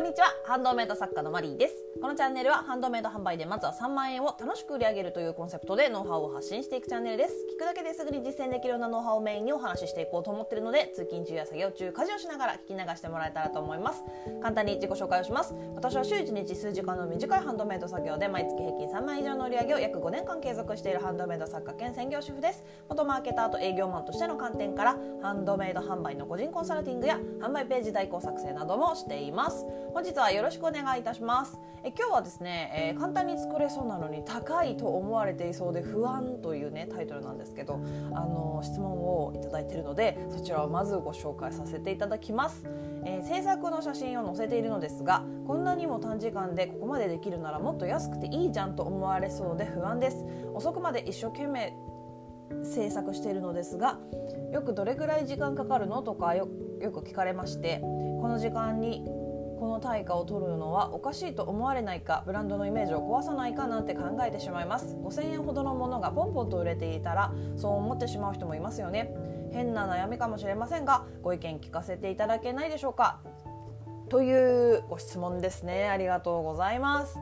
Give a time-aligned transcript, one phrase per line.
[0.00, 0.34] んにちは。
[0.46, 1.74] ハンドメイド作家のマリーです。
[2.00, 7.34] このチャンネルはハンドメイド販売でまずは3万円を楽しく売り上げるというコンセプトでノウハウを発信していくチャンネルです。
[7.54, 14.02] 聞くだけですぐに実践できるようなノウハウをメインにお話ししていこうと思っているので通勤中や作業中家事をしながら聞き流してもらえたらと思います。
[14.40, 15.54] 簡単に自己紹介をします。
[15.74, 22.64] 私は週1日数時間の短いハンドメイド作業で毎月平均3万以上の売り上げを約5年間継続しているハンドメイド作家兼専業主婦です。
[22.88, 29.66] 元マーケターと営業マンとしての観点からハンドメイド販売の個人コンサルティングや販売ページ代行作成などもしています。
[29.92, 31.58] 本日はよろしくお願いいたします。
[31.82, 37.80] え今日はですね、えー、簡単に作れそうなのに高いと思われていそうで不安というねタイトルなんですけど
[38.12, 42.64] あの質問をいただいているのでそちらをまずご紹介させていただきます、
[43.04, 50.26] えー、制作の写真を載せているのですがこんなにも短時間でここまでできるならもっと安くていいじゃんと思われそうで不安です。
[50.54, 51.74] 遅くまで一生懸命
[52.62, 53.98] 制作しているのですが
[54.52, 59.04] よくどれくらい時間かかるのとかよく聞かれましてこの時間に
[59.60, 64.96] この対価を取るのはおかしいと思われないかブランドのイメージを壊さないかなんて考えてしまいます。
[64.96, 69.14] 5000円ほどのものがポンポンと売れていたらそう思ってしまう人もいますよね。
[69.52, 73.20] 変な悩みかもしれませんがご意見聞かせていただけないでしょうか。
[74.08, 75.90] というご質問ですね。
[75.90, 77.18] ありがとうございます。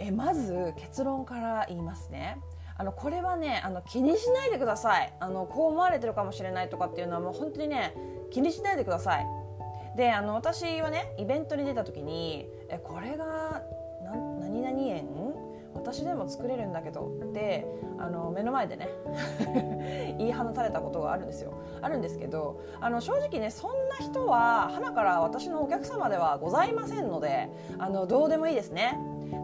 [0.00, 2.40] えまず結論から言いますね。
[2.76, 5.14] あのこれはねあの気にしないでください。
[5.20, 7.94] あのこう思われてるかもしれないとかっていうのはもう本当にね
[8.32, 9.37] 気にしないでください。
[9.98, 13.62] であの私はねイベントに出た時に「えこれが
[14.38, 15.34] 何々園？
[15.74, 17.66] 私でも作れるんだけど」って
[17.98, 18.88] あの目の前でね
[20.16, 21.52] 言い放たれたことがあるんですよ。
[21.82, 28.96] あるんですけどあの正直ねそんな人は花から私のお客様ではございませんのであのどうでもいいですね。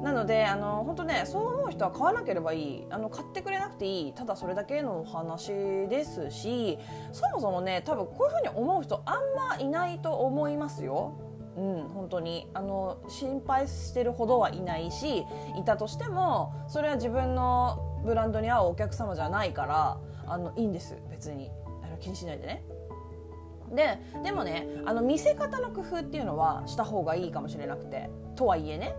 [0.03, 2.87] なのであの本当ねそう思う人は買わなければいい。
[2.91, 4.13] あの買ってくれなくていい。
[4.13, 5.49] ただそれだけのお話
[5.89, 6.79] ですし
[7.13, 11.13] そもそもね多分こういうふうに思う人あんまいないと思いますよ。
[11.57, 12.51] うん、本当に。
[12.55, 15.25] あの心配してるほどはいないし
[15.57, 20.97] いたとしてもそれは自分のブランドに合うお客様じゃないからあのいいんです。
[21.11, 21.51] 別に。
[21.83, 22.65] あの気にしないでね。
[23.73, 28.11] ででもねあの見せ方の工夫っていうのはした方がいいかもしれなくて。
[28.37, 28.95] とはいえね。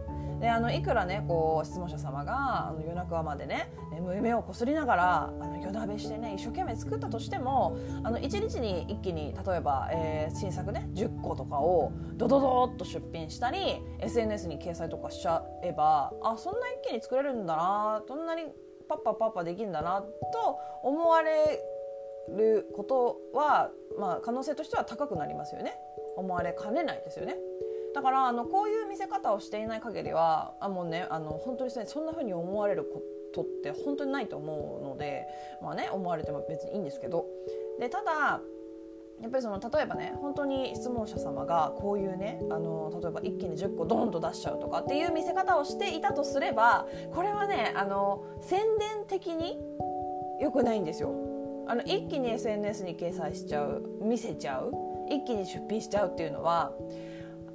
[0.46, 3.72] であのいくらねこう質問者様があの夜中までね
[4.14, 18.44] 夢をこすりながらあの夜鍋してね一生懸命作ったとしてもあの1日に一気に例えば、えー、新作ね10個とかをドドドッと出品したり SNS に掲載とかしちゃえばあそんな一気に作れるんだなそんなに
[18.88, 21.60] パッパパッパできるんだなと思われ
[22.38, 25.74] ることは、まあ、可能性としては高くなりますよね
[26.18, 27.36] 思われかねないですよね。
[27.96, 33.02] だからあのこういう見せ方をしていない限りはあもうねあの本当にそんな風に思われるこ
[33.34, 35.26] とって本当にないと思うので
[35.64, 37.26] まあね思われても別にいいんですけど
[37.80, 38.42] でただ
[39.22, 49.58] やっぱりその例えばね本当に質問者様がこういうねあの例えば一気に10個ドンと出しちゃうとかっていう見せ方をしていたとすればこれはねあの宣伝的に
[50.42, 51.14] 良くないんですよ。
[51.68, 54.72] あの一気に SNS に掲載しちゃう見せちゃう
[55.10, 56.74] 一気に出品しちゃうっていうのは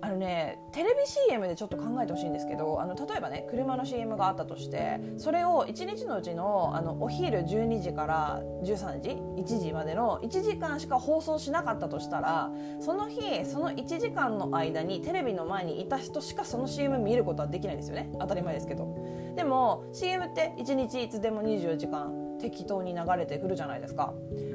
[0.03, 12.50] あのねテレビ CM でちょっと考えてほしいんですけどあの例えばね車の CM があったとしてそれを1日のうちのあのお昼12時から13時1時までの1時間しか放送しなかったとしたら
[12.81, 18.10] その日その1時間の間にテレビの前にいた人しかその CM 見ることはできないんですよね。
[18.19, 18.94] 当たり前ですけど。
[19.37, 24.15] でも CM って1日いつでも24時間適当に流れてくるじゃないですか。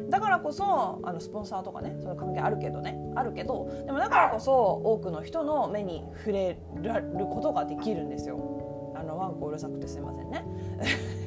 [0.09, 8.94] だからこそあのスポンサーとかねその関係あるけどねあるけどでもだからこそ多くの人人の目に触れることができるんですよ。
[8.96, 10.46] あのワンコうるさくてすいませんね。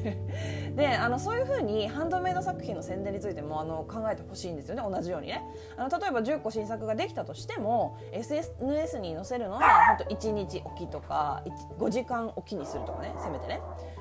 [0.75, 4.83] であのそういうふうにハンドメイド作品の宣伝についてもあの考えてほしいんですよね。
[4.83, 5.45] 同じようにね。
[5.77, 9.61] あの例えば10個新作ができたとしても SNS に載せるのは
[9.99, 11.43] 本当1日おきとか
[11.79, 13.13] 5時間おきにするとかね。
[13.19, 13.61] せめてね。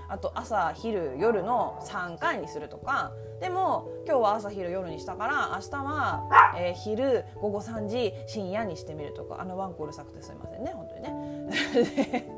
[0.09, 3.11] あと朝昼夜の3回にするとか。
[3.39, 9.37] でも今日は朝昼夜にしたから明日は、えー、昼午後3時深夜にしてみるとか。
[9.39, 12.27] あのワンコール作ってすいませんね本当にね。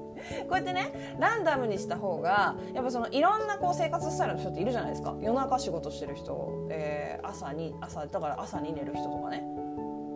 [0.50, 5.16] こうやってねランダムにした方がやっぱそのいろんなこう生活スタイルの人っているじゃないですか。
[5.22, 9.44] 夜中仕事してる人、えー、朝に朝だから朝に寝る人とかね。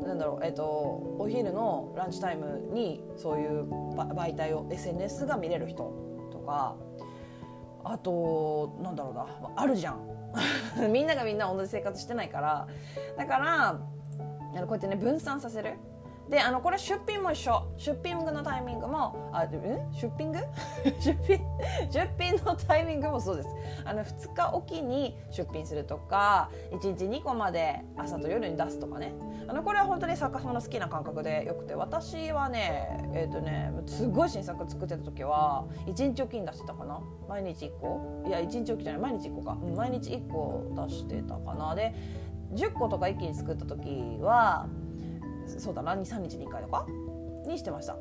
[0.05, 0.65] なんだろう、えーと、
[1.17, 3.63] お昼のランチタイムにそういう
[3.95, 5.93] 媒体を SNS が見れる人
[6.31, 6.75] とか。
[7.83, 9.27] あとなんだろうな。
[9.55, 9.99] あるじゃん。
[10.91, 12.67] みんながみんな同じ生活してないから。
[13.17, 13.79] だから
[14.61, 15.77] こうやってね分散させる。
[16.29, 17.63] であのこれ出品も一緒。
[17.77, 19.61] 出品のタイミングもあでん
[19.91, 20.31] 出品？
[20.99, 21.39] 出品？
[21.91, 23.49] 出品のタイミングもそうです。
[23.83, 29.13] あの2日おきに出品するとか1日2個まで朝と夜に出すとかね。
[29.47, 37.01] あのこれは本当に作家さんの好きな感覚でよくて私はねえっ、ー、とねすごい新作作ってた時は1日おきに出してたかな。
[37.27, 38.23] 毎日1個？
[38.25, 39.01] いや1日おきじゃない。
[39.01, 41.75] 毎日1個か、うん、毎日1個出してたかな。
[41.75, 41.93] で
[42.53, 44.67] 10個とか一気に作った時は
[45.47, 46.85] そうだな23日に1回とか？
[47.45, 47.97] にしてました。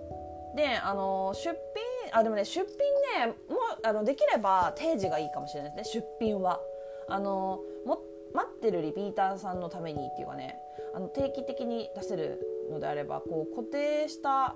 [0.55, 6.61] であの出品あでもね出品ねもあのできれば定時がいいかもしれないですね出品は。
[7.09, 8.01] あのも
[8.33, 10.57] 待ってるリピーターさんのためにっていうかね
[10.95, 12.41] あの定期的に出せる
[12.71, 14.55] のであればこう固定した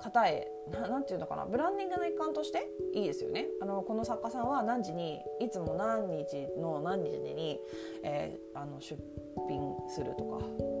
[0.00, 3.46] 方へ何て言うのかなブランディングの一環としていいですよね。
[3.60, 7.58] あのこの作家さんは何時にいつも何日の何日に、
[8.02, 9.02] えー、あの出
[9.48, 10.73] 品するとか。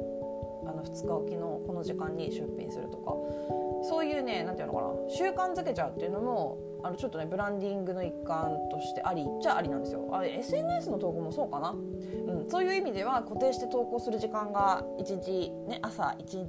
[0.66, 3.14] あの2日おきのこの時間に出品するとか。
[3.86, 5.10] そういうね何て言うのかな。
[5.10, 10.08] 習慣づけちゃうっていうのもあのちょっとねブランディングの一環としてありっちゃありなんですよ。
[10.12, 16.46] あれ SNS の投稿もそうかな、うん、そういう意味では固定して投稿する時間が1日、ね、朝1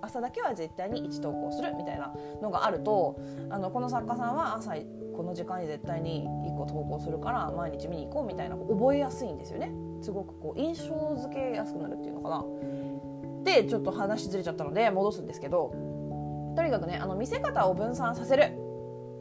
[0.00, 3.18] 朝だけは絶対に1投稿するみたいなのがあると
[3.50, 4.74] あのこの作家さんは朝
[5.16, 9.72] この時間に絶対に1個投稿するから毎日見に行こうみたいな覚えやすいんですよね。
[10.02, 12.44] すごくこう印象付けやすくなるっていうのかな。
[13.46, 15.70] でちょっと話ずれちゃったので戻すんですけど
[16.56, 18.52] とにかくねあの見せ方を分散させる。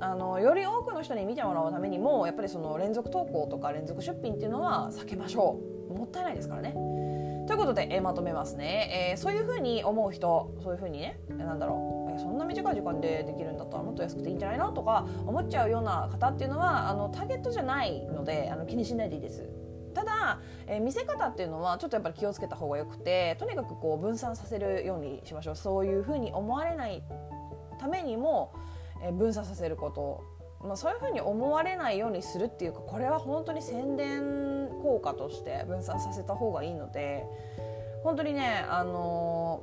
[0.01, 5.57] あのより多くの人に見てもらうためにもやっぱりその連続投稿とか連続出品っていうのは避けましょ
[5.89, 5.93] う。
[5.93, 6.73] もったいないですからね。
[7.47, 19.47] ということで、え、まとめますね、えー、そういうふうに思う人そういうふうにねなんだろう、え、そんな短い時間でできるんだったらもっと安くていいんじゃないのとか思っちゃうような方っていうのはあのターゲットじゃないのであの気にしないでいいです。
[20.05, 25.55] だ、えー、見せ方っていうのはちょっとやっぱり気をつけた方がよくてとにかくこう分散させるようにしましょう。
[25.55, 27.03] そういうふうに思われない
[27.79, 28.53] ためにも、
[29.03, 30.23] えー、分散させること。
[30.63, 37.23] まあ、そういうふうに思われないようにするっていうかこれは本当に宣伝効果として分散させた方がいいので
[38.03, 39.61] 本当にね、あの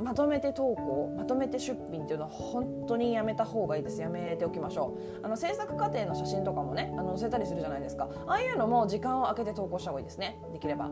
[0.00, 4.00] まとめて投稿まとめて出品っていうのは本当にやめた方がいいです。
[4.00, 5.24] やめておきましょう。
[5.24, 8.08] あの制作過程の写真とかもねあの載せたりするじゃないですか。
[8.26, 10.38] ああいうのも時間を空けて投稿した方がいいですね。
[10.52, 10.90] できれば。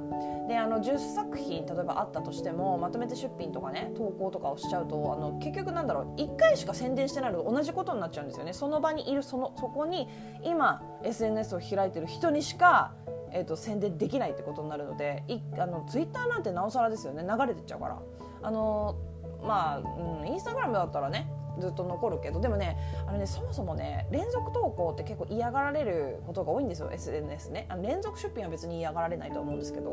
[0.49, 8.53] であの10作品例えばあったとしてもまとめて出品とかね投稿とかをしちゃうとあの結局なんだろう1回しか宣伝してないのと同じことになっちゃうんですよね。
[8.53, 10.09] その場にいるそのそこに
[10.45, 12.93] 今 SNS を開いてる人にしか
[13.35, 17.23] えーと、宣伝できないってことになるのでいあのツイッターなんてなおさらですよね。
[17.23, 17.99] 流れてっちゃうから。
[18.43, 18.97] あの
[19.43, 21.29] まあ、インスタグラムだったらね
[21.59, 27.67] ずっと残るけどでもねあのねそもそもね連続投稿って結構嫌がられることが多いんですよ SNS ね。
[27.69, 29.93] あの連続出品は別に嫌がられないと思うんですけど。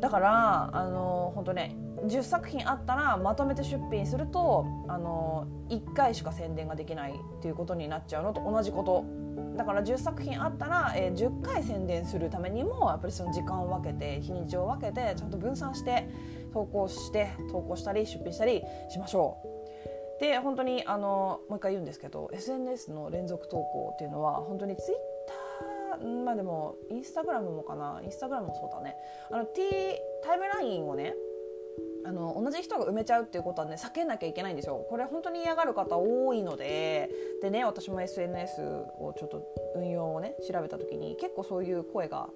[0.00, 1.76] だからあの本当ね
[2.06, 9.04] 10作品あったらまとめて出品するとあの1回しか宣伝ができないっていうことになっちゃうのと同じこと。
[9.56, 16.08] だから10作品あったら、えー、10回宣伝するためにもやっぱりその時間を分けて日にちを分けてちゃんと分散して
[16.52, 20.20] 投稿して投稿したり出品したりしましょう。
[20.20, 24.98] で本当にあのもう一回言うんですけど SNS の連続投稿っていうのは本当に Twitter
[26.24, 28.00] まあでもインスタグラムもかな？
[28.04, 28.96] インスタグラムもそうだね。
[29.30, 29.62] あの T
[30.22, 31.14] タイムラインをね
[32.04, 34.86] あの同じ人が埋めちゃうっていうことはね避けなきゃいけないんですよ。
[34.88, 37.10] これ本当に嫌がる方多いので。
[37.42, 38.62] でね私も SNS
[38.98, 39.42] をちょっと
[39.74, 42.28] 運用をね調べた時に結構そういう声が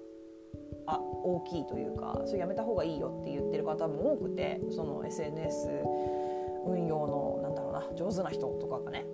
[0.87, 5.69] あ大きいというかそれやめた方がいいよって言ってる方も多くてその SNS
[6.67, 9.05] 運用のなんだろうな上手な人とかがね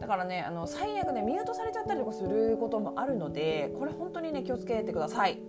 [0.00, 5.40] だからねあの最悪ねミュートされちゃったりとかすることもあるのでこれ本当にね気をつけてください。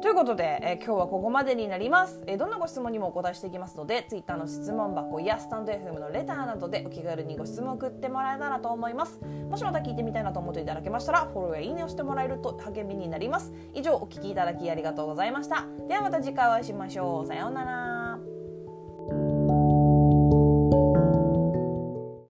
[0.00, 9.20] ということで、えー、今日はここまでになります、えー、どんなご質問にもお答えしていきますので Twitter の質問箱やスタンド FM のレターなどでお気軽にご質問送ってもらえたらと思います。
[9.50, 13.52] もしまた聞いてみたいなと思っていただけましたらフォローやいいねをしてもらえると励みになります。
[13.74, 15.66] 以上お聞きいただきありがとうございました。
[15.86, 17.26] ではまた次回お会いしましょう。
[17.26, 17.89] さようなら。